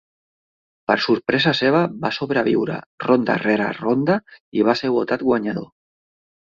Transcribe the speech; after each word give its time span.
Per 0.91 0.95
sorpresa 1.05 1.53
seva, 1.59 1.83
va 2.07 2.11
sobreviure 2.19 2.79
ronda 3.07 3.39
rere 3.47 3.71
ronda 3.83 4.19
i 4.61 4.69
va 4.71 4.79
ser 4.85 4.95
votat 5.01 5.31
guanyador. 5.33 5.75